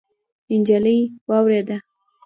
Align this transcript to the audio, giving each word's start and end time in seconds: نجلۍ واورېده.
نجلۍ 0.59 0.97
واورېده. 1.27 1.77